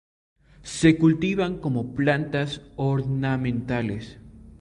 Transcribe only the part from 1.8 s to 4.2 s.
plantas ornamentales.